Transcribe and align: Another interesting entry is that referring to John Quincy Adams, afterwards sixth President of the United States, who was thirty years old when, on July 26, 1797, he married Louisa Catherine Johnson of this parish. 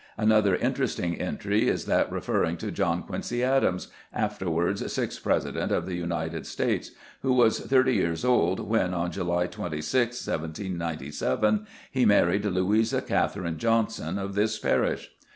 Another 0.17 0.55
interesting 0.55 1.21
entry 1.21 1.67
is 1.67 1.85
that 1.85 2.11
referring 2.11 2.57
to 2.57 2.71
John 2.71 3.03
Quincy 3.03 3.43
Adams, 3.43 3.89
afterwards 4.11 4.91
sixth 4.91 5.21
President 5.21 5.71
of 5.71 5.85
the 5.85 5.93
United 5.93 6.47
States, 6.47 6.89
who 7.21 7.33
was 7.33 7.59
thirty 7.59 7.93
years 7.93 8.25
old 8.25 8.61
when, 8.61 8.95
on 8.95 9.11
July 9.11 9.45
26, 9.45 10.15
1797, 10.25 11.67
he 11.91 12.05
married 12.07 12.45
Louisa 12.45 13.03
Catherine 13.03 13.59
Johnson 13.59 14.17
of 14.17 14.33
this 14.33 14.57
parish. 14.57 15.11